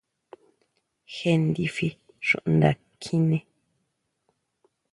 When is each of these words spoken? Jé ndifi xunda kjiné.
Jé 1.15 1.31
ndifi 1.43 1.87
xunda 2.27 2.69
kjiné. 3.01 3.39